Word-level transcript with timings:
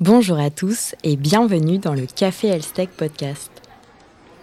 Bonjour 0.00 0.38
à 0.38 0.48
tous 0.48 0.94
et 1.04 1.16
bienvenue 1.16 1.76
dans 1.76 1.92
le 1.92 2.06
Café 2.06 2.48
Elstech 2.48 2.88
Podcast. 2.88 3.50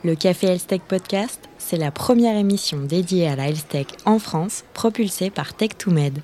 Le 0.04 0.14
Café 0.14 0.46
Elstech 0.50 0.84
Podcast, 0.84 1.50
c'est 1.58 1.78
la 1.78 1.90
première 1.90 2.38
émission 2.38 2.84
dédiée 2.84 3.28
à 3.28 3.36
la 3.36 3.50
Elstech 3.50 3.88
en 4.06 4.20
France, 4.20 4.66
propulsée 4.76 5.32
par 5.32 5.54
Tech2Med. 5.54 6.20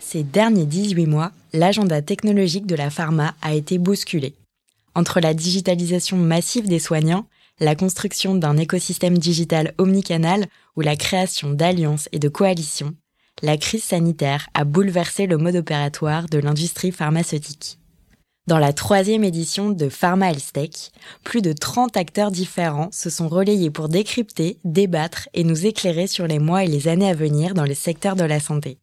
Ces 0.00 0.24
derniers 0.24 0.66
18 0.66 1.06
mois, 1.06 1.30
l'agenda 1.52 2.02
technologique 2.02 2.66
de 2.66 2.74
la 2.74 2.90
pharma 2.90 3.36
a 3.42 3.54
été 3.54 3.78
bousculé. 3.78 4.34
Entre 4.96 5.20
la 5.20 5.32
digitalisation 5.32 6.16
massive 6.16 6.66
des 6.66 6.80
soignants, 6.80 7.26
la 7.60 7.76
construction 7.76 8.34
d'un 8.34 8.56
écosystème 8.56 9.18
digital 9.18 9.72
omnicanal 9.78 10.48
ou 10.76 10.80
la 10.80 10.96
création 10.96 11.50
d'alliances 11.52 12.08
et 12.10 12.18
de 12.18 12.28
coalitions, 12.28 12.96
la 13.42 13.56
crise 13.56 13.84
sanitaire 13.84 14.48
a 14.54 14.64
bouleversé 14.64 15.26
le 15.26 15.38
mode 15.38 15.56
opératoire 15.56 16.26
de 16.28 16.38
l'industrie 16.38 16.92
pharmaceutique. 16.92 17.78
Dans 18.46 18.58
la 18.58 18.72
troisième 18.72 19.22
édition 19.22 19.70
de 19.70 19.88
Pharma 19.88 20.30
Health 20.30 20.90
plus 21.22 21.40
de 21.40 21.52
30 21.52 21.96
acteurs 21.96 22.30
différents 22.30 22.88
se 22.90 23.08
sont 23.08 23.28
relayés 23.28 23.70
pour 23.70 23.88
décrypter, 23.88 24.58
débattre 24.64 25.28
et 25.34 25.44
nous 25.44 25.66
éclairer 25.66 26.06
sur 26.06 26.26
les 26.26 26.38
mois 26.38 26.64
et 26.64 26.68
les 26.68 26.88
années 26.88 27.08
à 27.08 27.14
venir 27.14 27.54
dans 27.54 27.64
le 27.64 27.74
secteur 27.74 28.16
de 28.16 28.24
la 28.24 28.40
santé. 28.40 28.78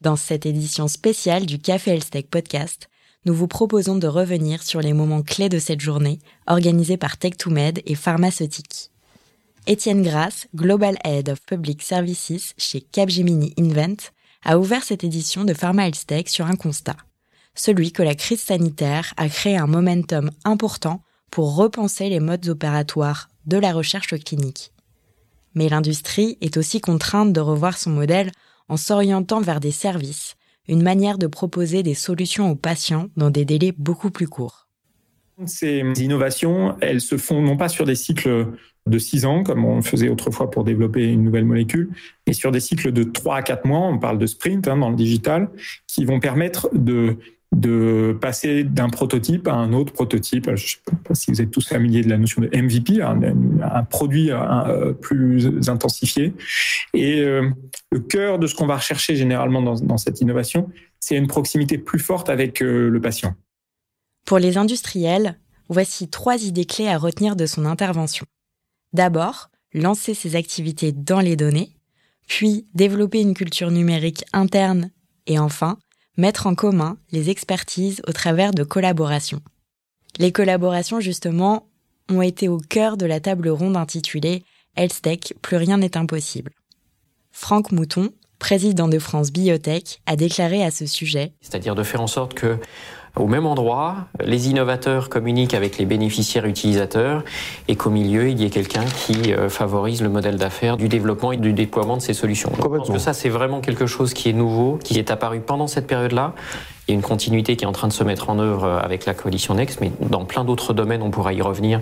Dans 0.00 0.16
cette 0.16 0.46
édition 0.46 0.88
spéciale 0.88 1.46
du 1.46 1.58
Café 1.58 1.92
Health 1.92 2.28
Podcast, 2.28 2.88
nous 3.24 3.34
vous 3.34 3.48
proposons 3.48 3.96
de 3.96 4.06
revenir 4.06 4.62
sur 4.62 4.80
les 4.80 4.92
moments 4.92 5.22
clés 5.22 5.48
de 5.48 5.58
cette 5.58 5.80
journée 5.80 6.18
organisée 6.46 6.96
par 6.96 7.16
Tech2Med 7.16 7.82
et 7.86 7.94
Pharmaceutique. 7.94 8.90
Étienne 9.68 10.02
Grasse, 10.02 10.46
Global 10.54 10.96
Head 11.02 11.28
of 11.28 11.42
Public 11.42 11.82
Services 11.82 12.54
chez 12.56 12.80
Capgemini 12.80 13.52
Invent, 13.58 14.12
a 14.44 14.60
ouvert 14.60 14.84
cette 14.84 15.02
édition 15.02 15.44
de 15.44 15.54
Pharma 15.54 15.88
Health 15.88 16.06
Tech 16.06 16.28
sur 16.28 16.46
un 16.46 16.54
constat. 16.54 16.96
Celui 17.56 17.90
que 17.90 18.04
la 18.04 18.14
crise 18.14 18.42
sanitaire 18.42 19.12
a 19.16 19.28
créé 19.28 19.56
un 19.56 19.66
momentum 19.66 20.30
important 20.44 21.02
pour 21.32 21.56
repenser 21.56 22.08
les 22.08 22.20
modes 22.20 22.48
opératoires 22.48 23.28
de 23.46 23.56
la 23.56 23.72
recherche 23.72 24.16
clinique. 24.20 24.72
Mais 25.54 25.68
l'industrie 25.68 26.38
est 26.40 26.56
aussi 26.58 26.80
contrainte 26.80 27.32
de 27.32 27.40
revoir 27.40 27.76
son 27.76 27.90
modèle 27.90 28.30
en 28.68 28.76
s'orientant 28.76 29.40
vers 29.40 29.58
des 29.58 29.72
services, 29.72 30.36
une 30.68 30.82
manière 30.82 31.18
de 31.18 31.26
proposer 31.26 31.82
des 31.82 31.94
solutions 31.94 32.52
aux 32.52 32.56
patients 32.56 33.08
dans 33.16 33.30
des 33.30 33.44
délais 33.44 33.74
beaucoup 33.76 34.12
plus 34.12 34.28
courts. 34.28 34.68
Ces 35.44 35.80
innovations, 35.98 36.76
elles 36.80 37.00
se 37.00 37.18
font 37.18 37.42
non 37.42 37.56
pas 37.56 37.68
sur 37.68 37.84
des 37.84 37.96
cycles 37.96 38.52
de 38.86 38.98
6 38.98 39.26
ans, 39.26 39.42
comme 39.42 39.64
on 39.64 39.82
faisait 39.82 40.08
autrefois 40.08 40.50
pour 40.50 40.64
développer 40.64 41.04
une 41.04 41.24
nouvelle 41.24 41.44
molécule, 41.44 41.90
mais 42.26 42.32
sur 42.32 42.50
des 42.50 42.60
cycles 42.60 42.92
de 42.92 43.02
3 43.02 43.36
à 43.36 43.42
4 43.42 43.66
mois, 43.66 43.80
on 43.80 43.98
parle 43.98 44.18
de 44.18 44.26
sprint 44.26 44.68
hein, 44.68 44.76
dans 44.76 44.90
le 44.90 44.96
digital, 44.96 45.48
qui 45.86 46.04
vont 46.04 46.20
permettre 46.20 46.68
de, 46.72 47.16
de 47.54 48.16
passer 48.20 48.64
d'un 48.64 48.88
prototype 48.88 49.48
à 49.48 49.54
un 49.54 49.72
autre 49.72 49.92
prototype. 49.92 50.46
Je 50.46 50.50
ne 50.50 50.56
sais 50.56 50.78
pas 51.04 51.14
si 51.14 51.30
vous 51.30 51.40
êtes 51.40 51.50
tous 51.50 51.66
familiers 51.66 52.02
de 52.02 52.10
la 52.10 52.18
notion 52.18 52.42
de 52.42 52.48
MVP, 52.48 53.00
un, 53.02 53.84
produit 53.84 54.30
euh, 54.30 54.92
plus 54.92 55.68
intensifié. 55.68 56.34
Et 56.94 57.20
euh, 57.20 57.48
le 57.90 58.00
cœur 58.00 58.38
de 58.38 58.46
ce 58.46 58.54
qu'on 58.54 58.66
va 58.66 58.76
rechercher 58.76 59.16
généralement 59.16 59.62
dans, 59.62 59.74
dans 59.76 59.96
cette 59.96 60.20
innovation, 60.20 60.70
c'est 61.00 61.16
une 61.16 61.28
proximité 61.28 61.78
plus 61.78 62.00
forte 62.00 62.28
avec 62.28 62.62
euh, 62.62 62.88
le 62.88 63.00
patient. 63.00 63.34
Pour 64.26 64.38
les 64.38 64.58
industriels, 64.58 65.38
voici 65.68 66.08
trois 66.08 66.44
idées 66.44 66.64
clés 66.64 66.88
à 66.88 66.98
retenir 66.98 67.36
de 67.36 67.46
son 67.46 67.64
intervention. 67.64 68.26
D'abord, 68.92 69.50
lancer 69.72 70.14
ses 70.14 70.36
activités 70.36 70.92
dans 70.92 71.20
les 71.20 71.36
données, 71.36 71.70
puis 72.26 72.66
développer 72.74 73.20
une 73.20 73.34
culture 73.34 73.70
numérique 73.70 74.24
interne 74.32 74.90
et 75.26 75.38
enfin, 75.38 75.78
mettre 76.16 76.46
en 76.46 76.54
commun 76.54 76.96
les 77.12 77.30
expertises 77.30 78.02
au 78.06 78.12
travers 78.12 78.52
de 78.52 78.64
collaborations. 78.64 79.42
Les 80.18 80.32
collaborations, 80.32 81.00
justement, 81.00 81.68
ont 82.10 82.22
été 82.22 82.48
au 82.48 82.58
cœur 82.58 82.96
de 82.96 83.06
la 83.06 83.20
table 83.20 83.48
ronde 83.48 83.76
intitulée 83.76 84.44
Health 84.76 85.02
plus 85.42 85.56
rien 85.56 85.78
n'est 85.78 85.96
impossible. 85.96 86.52
Franck 87.32 87.72
Mouton, 87.72 88.10
président 88.38 88.88
de 88.88 88.98
France 88.98 89.32
Biotech, 89.32 90.00
a 90.06 90.16
déclaré 90.16 90.62
à 90.62 90.70
ce 90.70 90.86
sujet 90.86 91.32
C'est-à-dire 91.40 91.74
de 91.74 91.82
faire 91.82 92.00
en 92.00 92.06
sorte 92.06 92.34
que 92.34 92.58
au 93.16 93.26
même 93.26 93.46
endroit, 93.46 93.96
les 94.22 94.48
innovateurs 94.48 95.08
communiquent 95.08 95.54
avec 95.54 95.78
les 95.78 95.86
bénéficiaires 95.86 96.44
utilisateurs 96.44 97.24
et 97.66 97.76
qu'au 97.76 97.90
milieu, 97.90 98.28
il 98.28 98.40
y 98.40 98.44
ait 98.44 98.50
quelqu'un 98.50 98.84
qui 98.84 99.32
euh, 99.32 99.48
favorise 99.48 100.02
le 100.02 100.08
modèle 100.08 100.36
d'affaires 100.36 100.76
du 100.76 100.88
développement 100.88 101.32
et 101.32 101.38
du 101.38 101.52
déploiement 101.52 101.96
de 101.96 102.02
ces 102.02 102.12
solutions. 102.12 102.52
Je 102.56 102.62
pense 102.62 102.90
que 102.90 102.98
ça, 102.98 103.14
c'est 103.14 103.28
vraiment 103.28 103.60
quelque 103.60 103.86
chose 103.86 104.12
qui 104.12 104.28
est 104.28 104.34
nouveau, 104.34 104.78
qui 104.82 104.98
est 104.98 105.10
apparu 105.10 105.40
pendant 105.40 105.66
cette 105.66 105.86
période-là 105.86 106.34
il 106.86 106.92
y 106.92 106.94
a 106.94 106.94
une 106.94 107.02
continuité 107.02 107.56
qui 107.56 107.64
est 107.64 107.68
en 107.68 107.72
train 107.72 107.88
de 107.88 107.92
se 107.92 108.04
mettre 108.04 108.30
en 108.30 108.38
œuvre 108.38 108.64
euh, 108.64 108.78
avec 108.78 109.06
la 109.06 109.14
coalition 109.14 109.54
Next, 109.54 109.80
mais 109.80 109.90
dans 110.00 110.24
plein 110.24 110.44
d'autres 110.44 110.72
domaines, 110.72 111.02
on 111.02 111.10
pourra 111.10 111.32
y 111.32 111.42
revenir. 111.42 111.80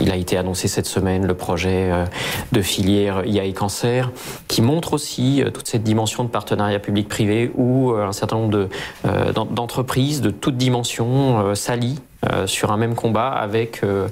Il 0.00 0.10
a 0.10 0.16
été 0.16 0.36
annoncé 0.36 0.66
cette 0.66 0.86
semaine 0.86 1.26
le 1.26 1.34
projet 1.34 1.90
euh, 1.90 2.04
de 2.52 2.62
filière 2.62 3.26
IA 3.26 3.44
et 3.44 3.52
cancer, 3.52 4.10
qui 4.48 4.62
montre 4.62 4.94
aussi 4.94 5.42
toute 5.52 5.68
cette 5.68 5.82
dimension 5.82 6.24
de 6.24 6.28
partenariat 6.28 6.78
public-privé 6.78 7.52
où 7.54 7.92
un 7.92 8.12
certain 8.12 8.36
nombre 8.36 8.68
d'entreprises 9.52 10.20
de 10.20 10.30
toutes 10.30 10.56
dimensions 10.56 10.70
dimension 10.70 11.40
euh, 11.40 11.54
s'allient 11.54 11.98
euh, 12.32 12.46
sur 12.46 12.70
un 12.70 12.76
même 12.76 12.94
combat 12.94 13.28
avec 13.28 13.82
euh, 13.82 14.08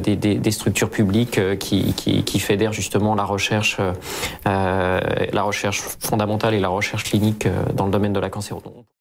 des, 0.00 0.50
structures 0.50 0.90
publiques 0.90 1.40
qui, 1.58 2.38
fédèrent 2.40 2.72
justement 2.72 3.14
la 3.14 3.24
recherche, 3.24 3.78
la 4.44 5.42
recherche 5.42 5.80
fondamentale 6.00 6.54
et 6.54 6.60
la 6.60 6.68
recherche 6.68 7.04
clinique 7.04 7.46
dans 7.74 7.86
le 7.86 7.92
domaine 7.92 8.12
de 8.12 8.20
la 8.20 8.30
cancérologie. 8.30 8.91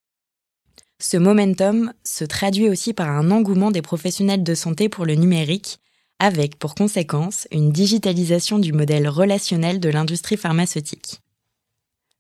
Ce 1.04 1.18
momentum 1.18 1.94
se 2.04 2.24
traduit 2.24 2.70
aussi 2.70 2.94
par 2.94 3.10
un 3.10 3.32
engouement 3.32 3.72
des 3.72 3.82
professionnels 3.82 4.44
de 4.44 4.54
santé 4.54 4.88
pour 4.88 5.04
le 5.04 5.16
numérique, 5.16 5.80
avec 6.20 6.60
pour 6.60 6.76
conséquence 6.76 7.48
une 7.52 7.72
digitalisation 7.72 8.60
du 8.60 8.72
modèle 8.72 9.10
relationnel 9.10 9.80
de 9.80 9.90
l'industrie 9.90 10.38
pharmaceutique. 10.38 11.22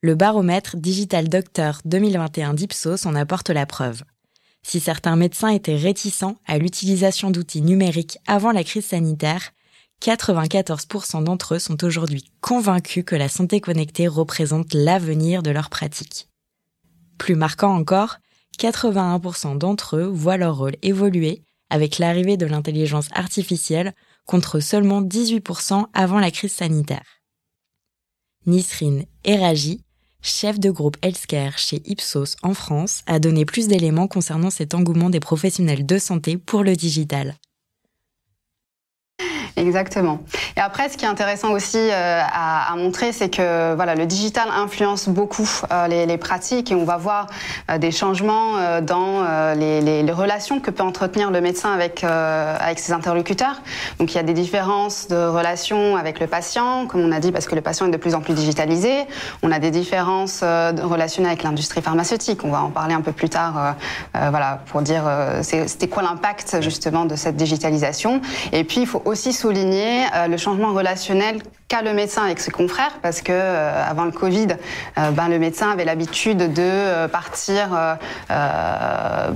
Le 0.02 0.16
baromètre 0.16 0.78
Digital 0.78 1.30
Doctor 1.30 1.80
2021 1.86 2.56
d'Ipsos 2.56 3.06
en 3.06 3.14
apporte 3.14 3.52
la 3.52 3.68
preuve. 3.68 4.02
Si 4.64 4.80
certains 4.80 5.16
médecins 5.16 5.50
étaient 5.50 5.75
réticents 5.75 6.38
à 6.48 6.58
l'utilisation 6.58 7.30
d'outils 7.30 7.62
numériques 7.62 8.18
avant 8.25 8.52
la 8.52 8.63
crise 8.63 8.86
sanitaire, 8.86 9.52
94% 10.02 11.24
d'entre 11.24 11.53
eux 11.53 11.59
sont 11.59 11.84
aujourd'hui 11.84 12.31
convaincus 12.42 13.03
que 13.06 13.16
la 13.16 13.30
santé 13.30 13.62
connectée 13.62 14.08
représente 14.08 14.74
l'avenir 14.74 15.44
de 15.44 15.52
leur 15.52 15.69
pratique. 15.69 16.30
Plus 17.19 17.36
marquant 17.36 17.75
encore, 17.75 18.18
81% 18.59 19.57
d'entre 19.57 19.97
eux 19.97 20.06
voient 20.06 20.38
leur 20.38 20.57
rôle 20.57 20.75
évoluer 20.81 21.41
avec 21.69 22.00
l'arrivée 22.00 22.38
de 22.38 22.45
l'intelligence 22.45 23.07
artificielle 23.13 23.94
contre 24.25 24.59
seulement 24.59 25.01
18% 25.01 25.85
avant 25.94 26.19
la 26.19 26.31
crise 26.31 26.53
sanitaire. 26.53 27.22
Nisrine 28.45 29.06
Eraji, 29.23 29.84
chef 30.22 30.59
de 30.59 30.72
groupe 30.72 30.97
healthcare 31.01 31.57
chez 31.57 31.81
Ipsos 31.85 32.35
en 32.44 32.53
France, 32.53 33.01
a 33.07 33.19
donné 33.19 33.45
plus 33.45 33.67
d'éléments 33.67 34.07
concernant 34.07 34.50
cet 34.50 34.73
engouement 34.73 35.09
des 35.09 35.19
professionnels 35.19 35.85
de 35.85 35.97
santé 35.97 36.38
pour 36.38 36.63
le 36.63 36.75
digital. 36.75 37.35
Exactement. 39.57 40.19
Et 40.56 40.59
après, 40.59 40.89
ce 40.89 40.97
qui 40.97 41.06
est 41.06 41.07
intéressant 41.07 41.51
aussi 41.51 41.78
euh, 41.78 42.22
à, 42.22 42.73
montrer, 42.78 43.12
c'est 43.12 43.29
que 43.29 43.75
voilà, 43.75 43.95
le 43.95 44.06
digital 44.06 44.47
influence 44.56 45.09
beaucoup 45.09 45.50
euh, 45.72 45.88
les, 45.88 46.17
pratiques 46.17 46.72
et 46.72 46.75
on 46.75 46.84
va 46.84 46.97
voir 46.97 47.28
euh, 47.69 47.78
des 47.78 47.91
changements 47.91 48.81
dans 48.81 49.23
les, 49.56 50.12
relations 50.12 50.59
que 50.59 50.72
peut 50.72 50.84
entretenir 50.84 51.31
le 51.31 51.39
médecin 51.39 51.72
avec 51.73 52.06
ses 52.79 52.91
interlocuteurs. 52.91 53.62
Donc 54.00 54.12
il 54.13 54.16
y 54.16 54.19
a 54.19 54.23
des 54.23 54.34
différences 54.34 55.07
de 55.07 55.16
relations 55.16 55.95
avec 55.95 56.19
le 56.19 56.28
patient, 56.28 56.85
comme 56.85 57.01
on 57.01 57.12
a 57.12 57.19
dit, 57.19 57.31
parce 57.31 57.47
que 57.47 57.56
le 57.56 57.62
patient 57.62 57.88
est 57.88 57.91
de 57.91 57.97
plus 57.97 58.13
en 58.13 58.19
plus 58.19 58.33
digitalisé. 58.33 59.06
On 59.41 59.51
a 59.51 59.59
des 59.59 59.72
différences 59.72 60.41
de 60.41 60.81
relations 60.81 61.23
avec 61.23 61.44
l'industrie 61.44 61.81
pharmaceutique. 61.81 62.44
On 62.44 62.51
va 62.51 62.62
en 62.62 62.69
parler 62.69 62.94
un 62.94 63.01
peu 63.01 63.13
plus 63.13 63.29
tard, 63.29 63.75
voilà, 64.13 64.59
pour 64.68 64.81
dire 64.81 65.04
c'était 65.42 65.88
quoi 65.88 66.04
l'impact 66.04 66.62
justement 66.62 67.06
de 67.06 67.15
cette 67.15 67.38
digitalisation. 67.38 68.21
Et 68.51 68.63
puis 68.65 68.81
il 68.81 68.88
faut 68.88 69.01
aussi 69.06 69.31
souligner 69.42 70.06
euh, 70.16 70.28
le 70.28 70.38
changement 70.38 70.72
relationnel 70.74 71.42
qu'a 71.68 71.82
le 71.82 71.94
médecin 71.94 72.24
avec 72.24 72.40
ses 72.40 72.52
confrères, 72.52 73.00
parce 73.02 73.22
que 73.22 73.32
euh, 73.32 73.84
avant 73.90 74.06
le 74.06 74.12
Covid, 74.12 74.50
euh, 74.98 75.12
ben, 75.12 75.30
le 75.30 75.40
médecin 75.40 75.72
avait 75.72 75.86
l'habitude 75.86 76.54
de 76.54 77.08
partir 77.08 77.98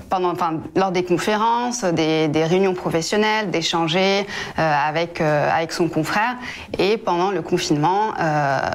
pendant, 0.10 0.32
enfin, 0.32 0.60
lors 0.76 0.92
des 0.92 1.04
conférences, 1.04 1.84
des, 1.84 2.28
des 2.28 2.44
réunions 2.44 2.74
professionnelles, 2.74 3.50
d'échanger 3.52 4.26
avec 4.58 5.22
avec 5.22 5.72
son 5.72 5.88
confrère. 5.88 6.36
Et 6.78 6.98
pendant 6.98 7.32
le 7.32 7.42
confinement, 7.42 8.14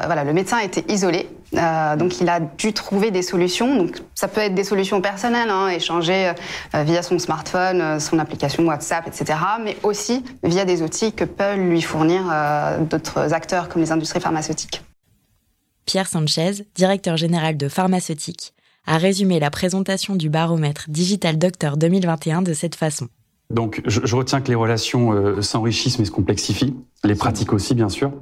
voilà, 0.07 0.25
le 0.25 0.33
médecin 0.33 0.59
était 0.59 0.85
isolé 0.93 1.29
euh, 1.57 1.97
donc 1.97 2.21
il 2.21 2.29
a 2.29 2.41
dû 2.41 2.73
trouver 2.73 3.11
des 3.11 3.23
solutions. 3.23 3.77
Donc 3.77 3.99
ça 4.15 4.29
peut 4.29 4.41
être 4.41 4.55
des 4.55 4.65
solutions 4.65 5.01
personnelles, 5.01 5.51
hein, 5.51 5.69
échanger 5.69 6.33
euh, 6.75 6.83
via 6.83 7.03
son 7.03 7.19
smartphone, 7.19 7.81
euh, 7.81 7.99
son 7.99 8.19
application 8.19 8.65
WhatsApp, 8.67 9.07
etc. 9.07 9.39
Mais 9.63 9.77
aussi 9.83 10.25
via 10.43 10.65
des 10.65 10.83
outils 10.83 11.13
que 11.13 11.25
peuvent 11.25 11.59
lui 11.59 11.83
fournir 11.83 12.23
d'autres 12.81 13.35
acteurs 13.35 13.69
comme 13.69 13.83
les 13.83 13.93
industries 13.93 14.21
pharmaceutiques. 14.21 14.83
Pierre 15.87 16.09
Sanchez, 16.09 16.67
directeur 16.75 17.17
général 17.17 17.57
de 17.57 17.69
pharmaceutique, 17.69 18.55
a 18.87 18.99
résumé 18.99 19.41
la 19.41 19.51
présentation 19.51 20.17
du 20.17 20.31
baromètre 20.31 20.87
Digital 20.89 21.39
Doctor 21.39 21.77
2021 21.77 22.43
de 22.43 22.53
cette 22.53 22.75
façon. 22.75 23.09
Donc, 23.51 23.83
je, 23.85 24.15
retiens 24.15 24.41
que 24.41 24.49
les 24.49 24.55
relations 24.55 25.13
euh, 25.13 25.43
s'enrichissent 25.43 25.99
mais 25.99 26.05
se 26.05 26.13
complexifient, 26.13 26.75
les 27.03 27.17
pratiques 27.17 27.53
aussi, 27.53 27.75
bien 27.75 27.89
sûr, 27.89 28.13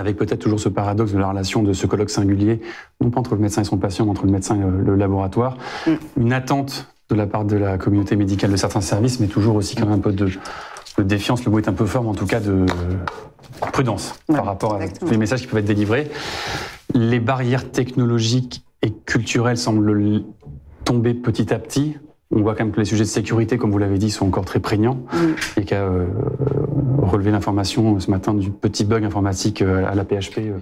avec 0.00 0.16
peut-être 0.16 0.40
toujours 0.40 0.60
ce 0.60 0.68
paradoxe 0.68 1.12
de 1.12 1.18
la 1.18 1.28
relation 1.28 1.62
de 1.62 1.72
ce 1.72 1.86
colloque 1.86 2.10
singulier, 2.10 2.60
non 3.00 3.10
pas 3.10 3.20
entre 3.20 3.34
le 3.34 3.40
médecin 3.40 3.62
et 3.62 3.64
son 3.64 3.76
patient, 3.76 4.04
mais 4.04 4.10
entre 4.10 4.26
le 4.26 4.32
médecin 4.32 4.56
et 4.56 4.84
le 4.84 4.96
laboratoire. 4.96 5.56
Mm. 5.86 5.90
Une 6.20 6.32
attente 6.32 6.88
de 7.10 7.14
la 7.14 7.26
part 7.26 7.44
de 7.44 7.56
la 7.56 7.76
communauté 7.76 8.16
médicale 8.16 8.50
de 8.50 8.56
certains 8.56 8.80
services, 8.80 9.20
mais 9.20 9.26
toujours 9.26 9.56
aussi 9.56 9.74
quand 9.76 9.86
même 9.86 9.98
un 9.98 9.98
peu 9.98 10.12
de, 10.12 10.28
défiance, 10.98 11.44
le 11.44 11.50
mot 11.50 11.58
est 11.58 11.68
un 11.68 11.72
peu 11.72 11.86
fort, 11.86 12.02
mais 12.02 12.10
en 12.10 12.14
tout 12.14 12.26
cas 12.26 12.40
de 12.40 12.66
prudence 13.72 14.14
par 14.26 14.44
rapport 14.44 14.74
à 14.74 14.80
les 15.10 15.16
messages 15.16 15.42
qui 15.42 15.46
peuvent 15.46 15.60
être 15.60 15.66
délivrés. 15.66 16.10
Les 16.94 17.20
barrières 17.20 17.70
technologiques 17.70 18.64
et 18.82 18.90
culturelles 18.90 19.58
semblent 19.58 20.22
tomber 20.84 21.14
petit 21.14 21.52
à 21.52 21.58
petit. 21.58 21.96
On 22.32 22.42
voit 22.42 22.54
quand 22.54 22.64
même 22.64 22.72
que 22.72 22.78
les 22.78 22.84
sujets 22.84 23.04
de 23.04 23.08
sécurité, 23.08 23.58
comme 23.58 23.70
vous 23.70 23.78
l'avez 23.78 23.98
dit, 23.98 24.10
sont 24.10 24.26
encore 24.26 24.44
très 24.44 24.60
prégnants. 24.60 25.00
Mm. 25.12 25.60
Et 25.60 25.64
qu'à 25.64 25.82
euh, 25.82 26.06
relever 27.10 27.30
l'information 27.30 27.98
ce 28.00 28.10
matin 28.10 28.34
du 28.34 28.50
petit 28.50 28.84
bug 28.84 29.04
informatique 29.04 29.62
euh, 29.62 29.86
à 29.86 29.94
la 29.94 30.04
PHP. 30.04 30.38
Euh. 30.38 30.60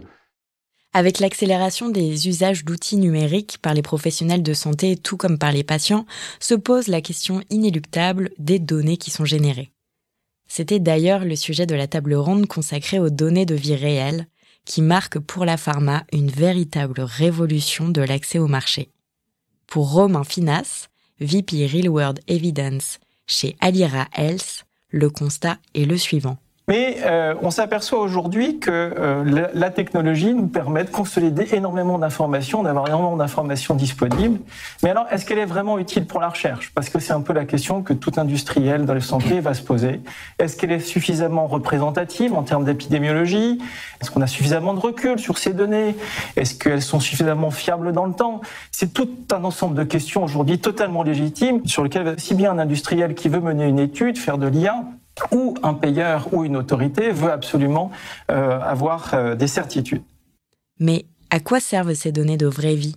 Avec 0.93 1.21
l'accélération 1.21 1.91
des 1.91 2.29
usages 2.29 2.65
d'outils 2.65 2.97
numériques 2.97 3.59
par 3.61 3.75
les 3.75 3.83
professionnels 3.83 4.43
de 4.43 4.55
santé, 4.55 4.97
tout 4.97 5.17
comme 5.17 5.39
par 5.39 5.53
les 5.53 5.63
patients, 5.63 6.07
se 6.41 6.55
pose 6.55 6.89
la 6.89 7.01
question 7.01 7.43
inéluctable 7.51 8.31
des 8.39 8.59
données 8.59 8.97
qui 8.97 9.11
sont 9.11 9.25
générées. 9.25 9.71
C'était 10.47 10.81
d'ailleurs 10.81 11.25
le 11.25 11.37
sujet 11.37 11.67
de 11.67 11.75
la 11.75 11.87
table 11.87 12.15
ronde 12.15 12.47
consacrée 12.47 12.99
aux 12.99 13.11
données 13.11 13.47
de 13.47 13.55
vie 13.55 13.77
réelle, 13.77 14.27
qui 14.65 14.81
marque 14.81 15.19
pour 15.19 15.45
la 15.45 15.57
pharma 15.57 16.05
une 16.13 16.31
véritable 16.31 17.01
révolution 17.01 17.89
de 17.89 18.01
l'accès 18.01 18.39
au 18.39 18.49
marché. 18.49 18.91
Pour 19.67 19.93
Romain 19.93 20.25
Finas, 20.25 20.89
VP 21.21 21.67
Real 21.67 21.89
World 21.89 22.21
Evidence 22.27 22.99
chez 23.27 23.57
Alira 23.61 24.09
Health, 24.17 24.65
le 24.91 25.11
constat 25.11 25.59
est 25.75 25.85
le 25.85 25.97
suivant. 25.97 26.39
Mais 26.69 26.99
euh, 27.03 27.35
on 27.41 27.51
s'aperçoit 27.51 27.99
aujourd'hui 27.99 28.59
que 28.59 28.71
euh, 28.71 29.49
la, 29.55 29.71
technologie 29.71 30.35
nous 30.35 30.49
permet 30.49 30.85
de 30.85 30.91
consolider 30.91 31.49
énormément 31.53 31.99
d'informations, 31.99 32.63
d'avoir 32.63 32.87
énormément 32.89 33.17
d'informations 33.17 33.75
disponibles. 33.75 34.39
Mais 34.83 34.91
alors, 34.91 35.07
est-ce 35.11 35.25
qu'elle 35.25 35.39
est 35.39 35.47
vraiment 35.47 35.79
utile 35.79 36.07
pour 36.07 36.21
la 36.21 36.29
recherche? 36.29 36.71
Parce 36.75 36.91
que 36.91 36.99
c'est 36.99 37.15
un 37.15 37.23
peu 37.23 37.33
la 37.33 37.47
question 37.47 37.83
que 37.83 37.95
tout 37.95 38.13
industriel 38.19 38.85
dans 38.85 38.93
la 38.93 39.01
santé 39.01 39.41
va 39.41 39.55
se 39.55 39.63
poser. 39.63 40.03
Est-ce 40.39 40.57
qu'elle 40.57 40.73
est 40.73 40.81
suffisamment 40.81 41.47
représentative 41.47 42.35
en 42.35 42.43
termes 42.43 42.65
d'épidémiologie? 42.65 43.63
Est-ce 44.03 44.11
qu'on 44.11 44.21
a 44.21 44.27
suffisamment 44.27 44.75
de 44.75 44.81
recul 44.81 45.19
sur 45.19 45.39
ces 45.39 45.55
données? 45.55 45.97
Est-ce 46.37 46.55
qu'elles 46.55 46.83
sont 46.83 47.01
suffisamment 47.01 47.51
fiables 47.51 47.93
dans 47.93 48.05
le 48.05 48.13
temps? 48.13 48.43
C'est 48.73 48.93
tout 48.93 49.09
un 49.33 49.43
ensemble 49.45 49.75
de 49.75 49.85
questions 49.85 50.23
aujourd'hui 50.23 50.59
totalement 50.59 51.03
légitimes 51.03 51.65
sur 51.65 51.83
lesquelles 51.83 52.17
si 52.19 52.35
bien 52.35 52.53
un 52.53 52.59
industriel 52.59 53.15
qui 53.15 53.31
veut 53.31 53.41
mener 53.41 53.67
une 53.67 53.79
étude, 53.79 54.19
faire 54.19 54.37
de 54.37 54.47
l'IA, 54.49 54.85
ou 55.33 55.55
un 55.63 55.75
payeur 55.75 56.33
ou 56.33 56.45
une 56.45 56.57
autorité 56.57 57.11
veut 57.11 57.31
absolument 57.31 57.91
euh, 58.31 58.61
avoir 58.61 59.15
euh, 59.15 59.35
des 59.35 59.47
certitudes. 59.47 60.03
Mais 60.81 61.07
à 61.31 61.41
quoi 61.41 61.61
servent 61.61 61.95
ces 61.95 62.13
données 62.13 62.37
de 62.37 62.47
vraie 62.47 62.75
vie? 62.75 62.97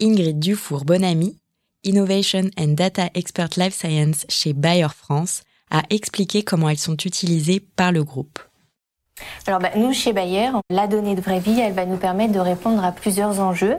Ingrid 0.00 0.38
Dufour 0.38 0.84
Bonamy, 0.84 1.38
Innovation 1.84 2.50
and 2.58 2.74
Data 2.74 3.08
Expert 3.14 3.50
Life 3.56 3.74
Science 3.74 4.26
chez 4.28 4.52
Bayer 4.52 4.88
France, 4.96 5.42
a 5.70 5.82
expliqué 5.90 6.42
comment 6.42 6.68
elles 6.68 6.78
sont 6.78 6.96
utilisées 6.96 7.60
par 7.60 7.92
le 7.92 8.04
groupe. 8.04 8.38
Alors 9.46 9.60
bah, 9.60 9.70
nous, 9.76 9.92
chez 9.92 10.12
Bayer, 10.12 10.50
la 10.70 10.86
donnée 10.86 11.16
de 11.16 11.20
vraie 11.20 11.40
vie, 11.40 11.58
elle 11.58 11.72
va 11.72 11.84
nous 11.84 11.96
permettre 11.96 12.32
de 12.32 12.38
répondre 12.38 12.84
à 12.84 12.92
plusieurs 12.92 13.40
enjeux, 13.40 13.76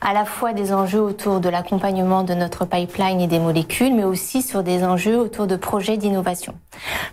à 0.00 0.12
la 0.12 0.24
fois 0.24 0.52
des 0.52 0.72
enjeux 0.72 1.00
autour 1.00 1.40
de 1.40 1.48
l'accompagnement 1.48 2.22
de 2.22 2.34
notre 2.34 2.64
pipeline 2.64 3.20
et 3.20 3.26
des 3.26 3.40
molécules, 3.40 3.92
mais 3.92 4.04
aussi 4.04 4.40
sur 4.40 4.62
des 4.62 4.84
enjeux 4.84 5.18
autour 5.18 5.48
de 5.48 5.56
projets 5.56 5.96
d'innovation. 5.96 6.54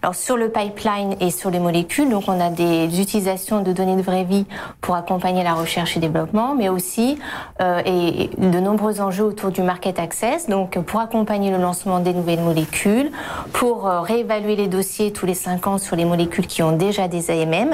Alors 0.04 0.14
sur 0.14 0.38
le 0.38 0.50
pipeline 0.50 1.16
et 1.20 1.32
sur 1.32 1.50
les 1.50 1.60
molécules, 1.60 2.10
donc 2.10 2.26
on 2.28 2.40
a 2.40 2.52
des 2.52 3.02
utilisations 3.02 3.64
de 3.64 3.74
données 3.74 3.96
de 3.96 4.04
vraie 4.04 4.24
vie 4.24 4.46
pour 4.80 4.96
accompagner 4.96 5.44
la 5.44 5.56
recherche 5.56 5.98
et 5.98 6.00
développement, 6.00 6.54
mais 6.54 6.70
aussi 6.70 7.18
euh, 7.62 7.82
et 7.84 8.30
de 8.38 8.60
nombreux 8.60 9.02
enjeux 9.02 9.24
autour 9.24 9.50
du 9.50 9.64
market 9.64 9.98
access, 9.98 10.48
donc 10.48 10.78
pour 10.80 11.00
accompagner 11.00 11.50
le 11.50 11.58
lancement 11.58 12.00
des 12.00 12.14
nouvelles 12.14 12.42
molécules, 12.42 13.12
pour 13.54 13.88
euh, 13.88 14.02
réévaluer 14.02 14.56
les 14.56 14.68
dossiers 14.68 15.12
tous 15.12 15.26
les 15.26 15.34
cinq 15.34 15.66
ans 15.66 15.80
sur 15.80 15.96
les 15.96 16.06
molécules 16.06 16.46
qui 16.46 16.62
ont 16.62 16.74
déjà 16.74 17.08
des 17.08 17.32
AMM 17.32 17.67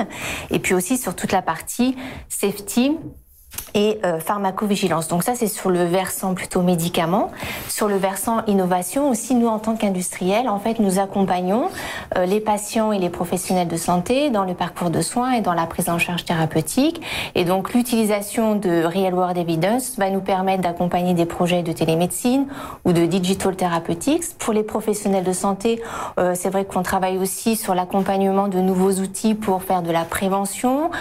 et 0.49 0.59
puis 0.59 0.73
aussi 0.73 0.97
sur 0.97 1.15
toute 1.15 1.31
la 1.31 1.41
partie 1.41 1.95
safety 2.29 2.97
et 3.73 3.99
euh, 4.05 4.19
pharmacovigilance. 4.19 5.07
Donc 5.07 5.23
ça, 5.23 5.35
c'est 5.35 5.47
sur 5.47 5.69
le 5.69 5.83
versant 5.83 6.33
plutôt 6.33 6.61
médicaments. 6.61 7.31
Sur 7.69 7.87
le 7.87 7.97
versant 7.97 8.45
innovation 8.45 9.09
aussi, 9.09 9.35
nous, 9.35 9.47
en 9.47 9.59
tant 9.59 9.75
qu'industriels, 9.75 10.47
en 10.47 10.59
fait, 10.59 10.79
nous 10.79 10.99
accompagnons 10.99 11.69
euh, 12.17 12.25
les 12.25 12.39
patients 12.39 12.91
et 12.91 12.99
les 12.99 13.09
professionnels 13.09 13.67
de 13.67 13.77
santé 13.77 14.29
dans 14.29 14.43
le 14.43 14.53
parcours 14.53 14.89
de 14.89 15.01
soins 15.01 15.31
et 15.31 15.41
dans 15.41 15.53
la 15.53 15.65
prise 15.65 15.89
en 15.89 15.97
charge 15.97 16.25
thérapeutique. 16.25 17.01
Et 17.35 17.45
donc, 17.45 17.73
l'utilisation 17.73 18.55
de 18.55 18.83
Real 18.83 19.13
World 19.13 19.37
Evidence 19.37 19.97
va 19.97 20.09
nous 20.09 20.21
permettre 20.21 20.61
d'accompagner 20.61 21.13
des 21.13 21.25
projets 21.25 21.63
de 21.63 21.71
télémédecine 21.71 22.45
ou 22.85 22.93
de 22.93 23.05
digital 23.05 23.55
therapeutics. 23.55 24.37
Pour 24.37 24.53
les 24.53 24.63
professionnels 24.63 25.23
de 25.23 25.33
santé, 25.33 25.81
euh, 26.19 26.33
c'est 26.35 26.49
vrai 26.49 26.65
qu'on 26.65 26.83
travaille 26.83 27.17
aussi 27.17 27.55
sur 27.55 27.73
l'accompagnement 27.73 28.47
de 28.47 28.59
nouveaux 28.59 28.93
outils 28.93 29.33
pour 29.33 29.63
faire 29.63 29.81
de 29.81 29.91
la 29.91 30.03
prévention, 30.03 30.91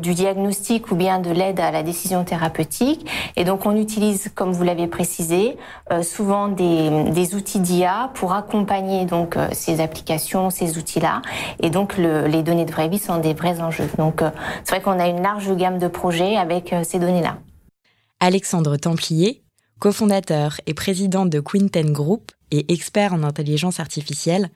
du 0.00 0.14
diagnostic 0.14 0.90
ou 0.90 0.94
bien 0.94 1.18
de 1.18 1.30
l'aide 1.30 1.60
à 1.64 1.70
la 1.70 1.82
décision 1.82 2.24
thérapeutique. 2.24 3.06
Et 3.36 3.44
donc, 3.44 3.66
on 3.66 3.76
utilise, 3.76 4.30
comme 4.34 4.52
vous 4.52 4.62
l'avez 4.62 4.86
précisé, 4.86 5.56
euh, 5.90 6.02
souvent 6.02 6.48
des, 6.48 7.04
des 7.10 7.34
outils 7.34 7.60
d'IA 7.60 8.10
pour 8.14 8.32
accompagner 8.32 9.04
donc 9.06 9.36
euh, 9.36 9.48
ces 9.52 9.80
applications, 9.80 10.50
ces 10.50 10.78
outils-là. 10.78 11.22
Et 11.60 11.70
donc, 11.70 11.96
le, 11.98 12.26
les 12.26 12.42
données 12.42 12.64
de 12.64 12.72
vraie 12.72 12.88
vie 12.88 12.98
sont 12.98 13.18
des 13.18 13.34
vrais 13.34 13.60
enjeux. 13.60 13.88
Donc, 13.98 14.22
euh, 14.22 14.30
c'est 14.64 14.76
vrai 14.76 14.82
qu'on 14.82 14.98
a 15.00 15.08
une 15.08 15.22
large 15.22 15.54
gamme 15.56 15.78
de 15.78 15.88
projets 15.88 16.36
avec 16.36 16.74
ces 16.84 16.98
données-là. 16.98 17.38
Alexandre 18.20 18.76
Templier, 18.76 19.42
cofondateur 19.78 20.60
et 20.66 20.74
président 20.74 21.26
de 21.26 21.40
Quinten 21.40 21.92
Group 21.92 22.32
et 22.50 22.72
expert 22.72 23.12
en 23.12 23.22
intelligence 23.22 23.80
artificielle, 23.80 24.50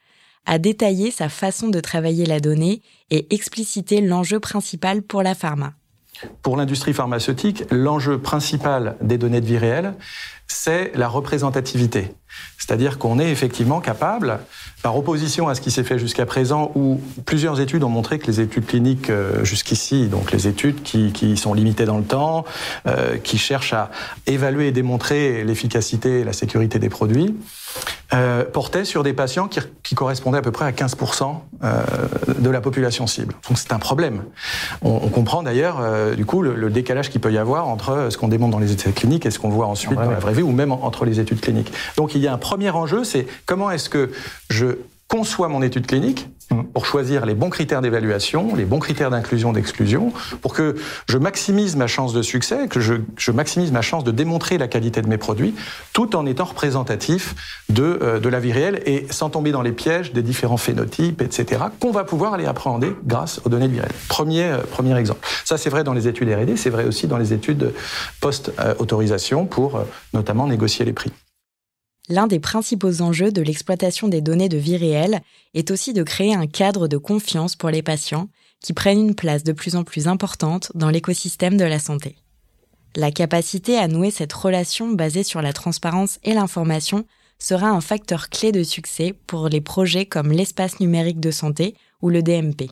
a 0.46 0.58
détaillé 0.58 1.10
sa 1.10 1.28
façon 1.28 1.68
de 1.68 1.80
travailler 1.80 2.24
la 2.24 2.40
donnée 2.40 2.80
et 3.10 3.34
explicité 3.34 4.00
l'enjeu 4.00 4.40
principal 4.40 5.02
pour 5.02 5.22
la 5.22 5.34
pharma. 5.34 5.74
Pour 6.42 6.56
l'industrie 6.56 6.92
pharmaceutique, 6.92 7.64
l'enjeu 7.70 8.18
principal 8.18 8.96
des 9.00 9.18
données 9.18 9.40
de 9.40 9.46
vie 9.46 9.58
réelle, 9.58 9.94
c'est 10.48 10.92
la 10.94 11.08
représentativité. 11.08 12.12
C'est-à-dire 12.58 12.98
qu'on 12.98 13.18
est 13.18 13.30
effectivement 13.30 13.80
capable, 13.80 14.40
par 14.82 14.96
opposition 14.96 15.48
à 15.48 15.54
ce 15.54 15.60
qui 15.60 15.70
s'est 15.70 15.84
fait 15.84 15.98
jusqu'à 15.98 16.26
présent, 16.26 16.70
où 16.74 17.00
plusieurs 17.24 17.60
études 17.60 17.82
ont 17.82 17.88
montré 17.88 18.18
que 18.18 18.26
les 18.26 18.40
études 18.40 18.66
cliniques 18.66 19.10
euh, 19.10 19.44
jusqu'ici, 19.44 20.06
donc 20.06 20.32
les 20.32 20.46
études 20.46 20.82
qui, 20.82 21.36
sont 21.36 21.54
limitées 21.54 21.84
dans 21.84 21.98
le 21.98 22.04
temps, 22.04 22.44
euh, 22.86 23.16
qui 23.16 23.38
cherchent 23.38 23.72
à 23.72 23.90
évaluer 24.26 24.68
et 24.68 24.72
démontrer 24.72 25.44
l'efficacité 25.44 26.20
et 26.20 26.24
la 26.24 26.32
sécurité 26.32 26.78
des 26.78 26.88
produits, 26.88 27.34
euh, 28.12 28.44
portaient 28.44 28.84
sur 28.84 29.02
des 29.02 29.12
patients 29.12 29.48
qui, 29.48 29.94
correspondaient 29.94 30.38
à 30.38 30.42
peu 30.42 30.52
près 30.52 30.64
à 30.64 30.72
15% 30.72 31.40
de 32.38 32.50
la 32.50 32.60
population 32.60 33.06
cible. 33.06 33.34
Donc 33.48 33.58
c'est 33.58 33.72
un 33.72 33.78
problème. 33.78 34.22
On, 34.82 35.08
comprend 35.08 35.42
d'ailleurs, 35.42 35.82
du 36.14 36.24
coup, 36.24 36.42
le, 36.42 36.70
décalage 36.70 37.10
qu'il 37.10 37.20
peut 37.20 37.32
y 37.32 37.38
avoir 37.38 37.66
entre 37.66 38.08
ce 38.10 38.18
qu'on 38.18 38.28
démontre 38.28 38.52
dans 38.52 38.58
les 38.58 38.72
études 38.72 38.94
cliniques 38.94 39.26
et 39.26 39.30
ce 39.30 39.38
qu'on 39.38 39.48
voit 39.48 39.66
ensuite 39.66 39.94
dans 39.94 40.10
la 40.10 40.18
vraie 40.18 40.34
vie, 40.34 40.37
ou 40.42 40.52
même 40.52 40.72
entre 40.72 41.04
les 41.04 41.20
études 41.20 41.40
cliniques. 41.40 41.72
Donc 41.96 42.14
il 42.14 42.20
y 42.20 42.26
a 42.26 42.32
un 42.32 42.38
premier 42.38 42.70
enjeu, 42.70 43.04
c'est 43.04 43.26
comment 43.46 43.70
est-ce 43.70 43.88
que 43.88 44.10
je 44.50 44.78
conçois 45.08 45.48
mon 45.48 45.62
étude 45.62 45.86
clinique 45.86 46.28
mmh. 46.50 46.64
pour 46.74 46.84
choisir 46.84 47.24
les 47.24 47.34
bons 47.34 47.48
critères 47.48 47.80
d'évaluation, 47.80 48.54
les 48.54 48.66
bons 48.66 48.78
critères 48.78 49.10
d'inclusion, 49.10 49.52
d'exclusion, 49.52 50.12
pour 50.42 50.52
que 50.52 50.76
je 51.08 51.16
maximise 51.16 51.76
ma 51.76 51.86
chance 51.86 52.12
de 52.12 52.20
succès, 52.20 52.68
que 52.68 52.78
je, 52.78 53.30
maximise 53.32 53.72
ma 53.72 53.80
chance 53.80 54.04
de 54.04 54.10
démontrer 54.10 54.58
la 54.58 54.68
qualité 54.68 55.00
de 55.00 55.08
mes 55.08 55.16
produits, 55.16 55.54
tout 55.94 56.14
en 56.14 56.26
étant 56.26 56.44
représentatif 56.44 57.34
de, 57.70 57.98
euh, 58.02 58.20
de 58.20 58.28
la 58.28 58.38
vie 58.38 58.52
réelle 58.52 58.82
et 58.84 59.06
sans 59.10 59.30
tomber 59.30 59.50
dans 59.50 59.62
les 59.62 59.72
pièges 59.72 60.12
des 60.12 60.22
différents 60.22 60.58
phénotypes, 60.58 61.22
etc., 61.22 61.62
qu'on 61.80 61.90
va 61.90 62.04
pouvoir 62.04 62.34
aller 62.34 62.46
appréhender 62.46 62.94
grâce 63.06 63.40
aux 63.44 63.48
données 63.48 63.68
de 63.68 63.72
vie 63.72 63.80
réelle. 63.80 63.92
Premier, 64.08 64.44
euh, 64.44 64.58
premier 64.58 64.96
exemple. 64.98 65.26
Ça, 65.44 65.56
c'est 65.56 65.70
vrai 65.70 65.84
dans 65.84 65.94
les 65.94 66.06
études 66.06 66.28
R&D, 66.28 66.56
c'est 66.56 66.70
vrai 66.70 66.84
aussi 66.84 67.06
dans 67.06 67.18
les 67.18 67.32
études 67.32 67.72
post-autorisation 68.20 69.46
pour 69.46 69.76
euh, 69.76 69.84
notamment 70.12 70.46
négocier 70.46 70.84
les 70.84 70.92
prix. 70.92 71.12
L'un 72.08 72.26
des 72.26 72.40
principaux 72.40 73.02
enjeux 73.02 73.30
de 73.30 73.42
l'exploitation 73.42 74.08
des 74.08 74.22
données 74.22 74.48
de 74.48 74.56
vie 74.56 74.78
réelle 74.78 75.20
est 75.54 75.70
aussi 75.70 75.92
de 75.92 76.02
créer 76.02 76.34
un 76.34 76.46
cadre 76.46 76.88
de 76.88 76.96
confiance 76.96 77.54
pour 77.54 77.68
les 77.68 77.82
patients 77.82 78.28
qui 78.60 78.72
prennent 78.72 79.08
une 79.08 79.14
place 79.14 79.44
de 79.44 79.52
plus 79.52 79.76
en 79.76 79.84
plus 79.84 80.08
importante 80.08 80.72
dans 80.74 80.90
l'écosystème 80.90 81.56
de 81.56 81.64
la 81.64 81.78
santé. 81.78 82.16
La 82.96 83.10
capacité 83.10 83.76
à 83.76 83.88
nouer 83.88 84.10
cette 84.10 84.32
relation 84.32 84.88
basée 84.88 85.22
sur 85.22 85.42
la 85.42 85.52
transparence 85.52 86.18
et 86.24 86.32
l'information 86.32 87.04
sera 87.38 87.68
un 87.68 87.80
facteur 87.80 88.30
clé 88.30 88.52
de 88.52 88.62
succès 88.62 89.14
pour 89.26 89.48
les 89.48 89.60
projets 89.60 90.06
comme 90.06 90.32
l'espace 90.32 90.80
numérique 90.80 91.20
de 91.20 91.30
santé 91.30 91.76
ou 92.00 92.08
le 92.08 92.22
DMP. 92.22 92.70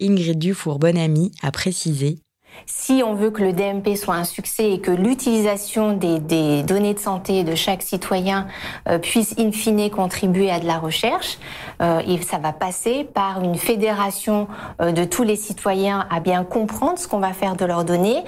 Ingrid 0.00 0.38
Dufour 0.38 0.78
Bonamy 0.78 1.30
a 1.42 1.52
précisé 1.52 2.18
Si 2.66 3.02
on 3.04 3.14
veut 3.14 3.30
que 3.30 3.42
le 3.42 3.52
DMP 3.52 3.96
soit 3.96 4.14
un 4.14 4.24
succès 4.24 4.72
et 4.72 4.80
que 4.80 4.90
l'utilisation 4.90 5.96
des, 5.96 6.62
données 6.62 6.94
de 6.94 6.98
santé 6.98 7.44
de 7.44 7.54
chaque 7.54 7.82
citoyen 7.82 8.46
euh, 8.88 8.98
puisse 8.98 9.34
in 9.38 9.52
fine 9.52 9.90
contribuer 9.90 10.50
à 10.50 10.60
de 10.60 10.66
la 10.66 10.78
recherche, 10.78 11.38
euh, 11.80 12.00
ça 12.22 12.38
va 12.38 12.52
passer 12.52 13.04
par 13.04 13.42
une 13.42 13.56
fédération 13.56 14.48
euh, 14.80 14.92
de 14.92 15.04
tous 15.04 15.22
les 15.22 15.36
citoyens 15.36 16.06
à 16.10 16.20
bien 16.20 16.44
comprendre 16.44 16.98
ce 16.98 17.08
qu'on 17.08 17.18
va 17.18 17.32
faire 17.32 17.56
de 17.56 17.64
leurs 17.64 17.84
données, 17.84 18.22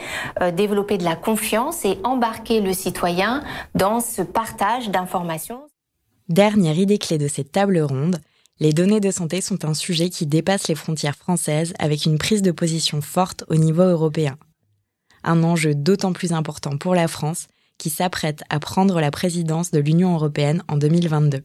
développer 0.52 0.98
de 0.98 1.04
la 1.04 1.16
confiance 1.16 1.84
et 1.84 1.98
embarquer 2.04 2.60
le 2.60 2.72
citoyen 2.72 3.42
dans 3.74 4.00
ce 4.00 4.22
partage 4.22 4.90
d'informations. 4.90 5.60
Dernière 6.28 6.78
idée 6.78 6.98
clé 6.98 7.18
de 7.18 7.28
cette 7.28 7.52
table 7.52 7.78
ronde, 7.78 8.18
les 8.60 8.72
données 8.72 9.00
de 9.00 9.10
santé 9.10 9.40
sont 9.40 9.64
un 9.64 9.74
sujet 9.74 10.10
qui 10.10 10.26
dépasse 10.26 10.68
les 10.68 10.74
frontières 10.74 11.16
françaises 11.16 11.74
avec 11.78 12.06
une 12.06 12.18
prise 12.18 12.42
de 12.42 12.52
position 12.52 13.00
forte 13.00 13.44
au 13.48 13.56
niveau 13.56 13.82
européen. 13.82 14.36
Un 15.24 15.42
enjeu 15.42 15.74
d'autant 15.74 16.12
plus 16.12 16.32
important 16.32 16.76
pour 16.76 16.94
la 16.94 17.08
France 17.08 17.48
qui 17.78 17.90
s'apprête 17.90 18.44
à 18.50 18.60
prendre 18.60 19.00
la 19.00 19.10
présidence 19.10 19.70
de 19.70 19.80
l'Union 19.80 20.14
européenne 20.14 20.62
en 20.68 20.76
2022. 20.76 21.42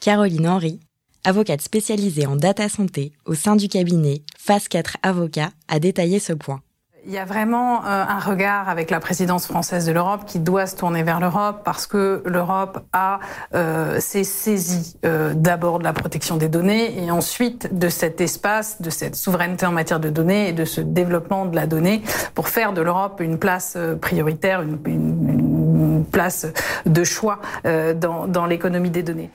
Caroline 0.00 0.48
Henry, 0.48 0.80
avocate 1.24 1.60
spécialisée 1.60 2.26
en 2.26 2.34
data 2.34 2.68
santé 2.68 3.12
au 3.24 3.34
sein 3.34 3.54
du 3.54 3.68
cabinet 3.68 4.22
Phase 4.36 4.66
4 4.68 4.96
Avocats, 5.02 5.52
a 5.68 5.78
détaillé 5.78 6.18
ce 6.18 6.32
point. 6.32 6.62
Il 7.06 7.12
y 7.12 7.18
a 7.18 7.24
vraiment 7.24 7.84
euh, 7.84 8.04
un 8.06 8.18
regard 8.18 8.68
avec 8.68 8.90
la 8.90 9.00
présidence 9.00 9.46
française 9.46 9.86
de 9.86 9.92
l'Europe 9.92 10.26
qui 10.26 10.38
doit 10.38 10.66
se 10.66 10.76
tourner 10.76 11.02
vers 11.02 11.18
l'Europe 11.18 11.62
parce 11.64 11.86
que 11.86 12.22
l'Europe 12.26 12.80
a 12.92 13.20
euh, 13.54 13.98
s'est 14.00 14.24
saisie 14.24 14.96
euh, 15.06 15.32
d'abord 15.34 15.78
de 15.78 15.84
la 15.84 15.94
protection 15.94 16.36
des 16.36 16.50
données 16.50 17.02
et 17.02 17.10
ensuite 17.10 17.78
de 17.78 17.88
cet 17.88 18.20
espace, 18.20 18.82
de 18.82 18.90
cette 18.90 19.16
souveraineté 19.16 19.64
en 19.64 19.72
matière 19.72 19.98
de 19.98 20.10
données 20.10 20.50
et 20.50 20.52
de 20.52 20.66
ce 20.66 20.82
développement 20.82 21.46
de 21.46 21.56
la 21.56 21.66
donnée 21.66 22.02
pour 22.34 22.48
faire 22.48 22.74
de 22.74 22.82
l'Europe 22.82 23.20
une 23.20 23.38
place 23.38 23.78
prioritaire, 24.02 24.60
une, 24.60 26.04
place 26.12 26.46
de 26.86 27.04
choix 27.04 27.40
dans, 27.64 28.46
l'économie 28.46 28.90
des 28.90 29.02
données. 29.02 29.30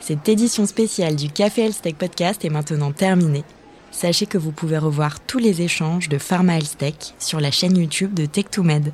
Cette 0.00 0.28
édition 0.28 0.66
spéciale 0.66 1.16
du 1.16 1.30
Café 1.30 1.66
Health 1.66 1.96
Podcast 1.96 2.44
est 2.44 2.50
maintenant 2.50 2.92
terminée 2.92 3.44
sachez 3.90 4.26
que 4.26 4.38
vous 4.38 4.52
pouvez 4.52 4.78
revoir 4.78 5.20
tous 5.20 5.38
les 5.38 5.62
échanges 5.62 6.08
de 6.08 6.18
Pharma 6.18 6.56
Health 6.56 7.14
sur 7.18 7.40
la 7.40 7.50
chaîne 7.50 7.76
YouTube 7.76 8.14
de 8.14 8.26
Tech2Med. 8.26 8.92